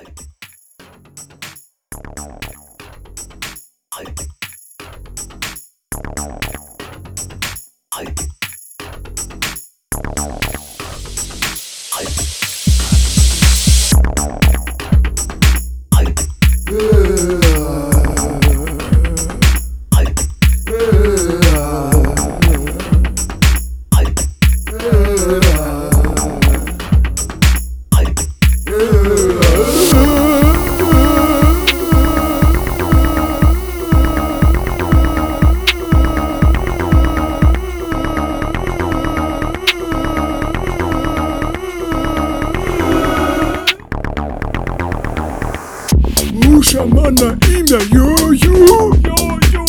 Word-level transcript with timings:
шамана 46.78 47.36
имя 47.48 47.80
Ю-Ю 47.90 48.94
Ю-Ю 48.94 49.66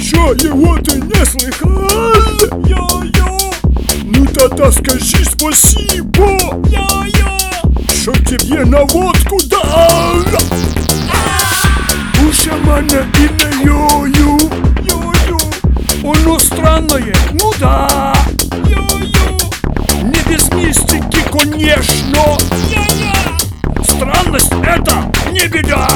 Что 0.00 0.32
его 0.34 0.76
ты 0.78 0.96
не 1.00 1.24
слыхал? 1.24 1.70
Ю-Ю 2.66 3.52
Ну 4.02 4.26
тогда 4.26 4.72
скажи 4.72 5.24
спасибо. 5.24 6.26
Ю-Ю 6.66 7.74
Что 7.94 8.12
тебе 8.24 8.64
на 8.64 8.80
водку 8.86 9.38
дал 9.48 10.24
У 12.20 12.32
шамана 12.32 13.06
имя 13.16 13.50
Ю-Ю 13.62 14.38
Ю-Ю 14.82 15.38
Оно 16.02 16.38
странное, 16.40 17.14
ну 17.32 17.52
да. 17.60 18.12
Ю-Ю 18.66 19.38
Не 20.02 20.20
без 20.28 20.52
мистики, 20.54 21.22
конечно 21.30 22.38
Странность 23.84 24.52
это 24.64 25.12
не 25.30 25.46
беда 25.46 25.89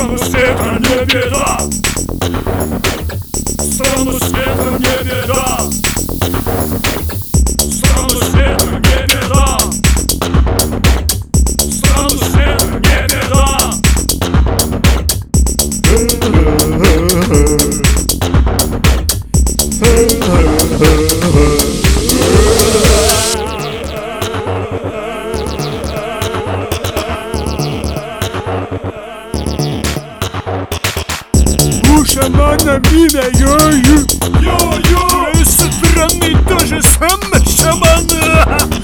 Странность 0.00 0.34
это 0.34 0.64
не 0.80 1.04
беда 1.04 1.60
Странность 3.70 4.34
это 4.34 4.68
не 4.78 4.94
беда 5.04 5.60
Странность 7.70 8.34
это 8.34 8.66
не 8.70 8.96
беда 9.06 9.58
Странность 11.70 12.34
это 12.34 12.59
Шамана 32.20 32.76
имя 32.92 33.24
Йо-Ю 33.38 34.04
Йо-Йо 34.42 35.08
Твоей 35.08 35.44
стороны 35.46 36.36
тоже 36.46 36.82
самое 36.82 37.40
шаман. 37.46 38.06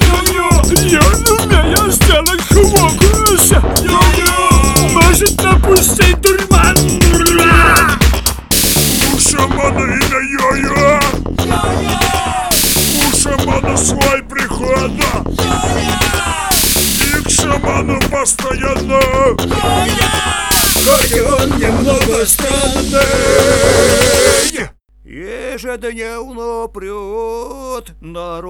Йо-Йо 0.01 0.47
Я 0.87 1.01
умею 1.35 1.91
сделать 1.91 2.41
фокус 2.49 3.51
Йо-Йо 3.83 4.33
Может 4.93 5.43
напустить 5.43 6.19
дурман? 6.21 6.77
У 9.13 9.19
шамана 9.19 9.85
имя 9.85 10.21
Йо-Йо 10.33 10.99
У 12.97 13.15
шамана 13.15 13.77
свой 13.77 14.23
приход. 14.23 14.91
И 17.05 17.23
к 17.23 17.29
шаману 17.29 17.99
постоянно. 18.09 18.99
Хоть 20.87 21.19
он 21.19 21.49
немного 21.59 22.25
странный 22.25 22.56
Ежедневно 25.67 26.69
прет 26.69 27.93
народ 27.99 28.45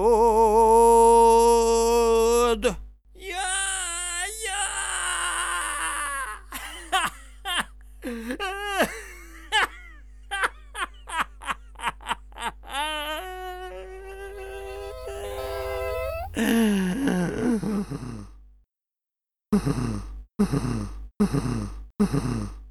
Mm-hmm. 22.00 22.67